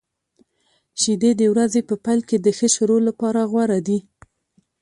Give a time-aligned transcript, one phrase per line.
[1.01, 3.99] شیدې د ورځې په پیل کې د ښه شروع لپاره غوره دي.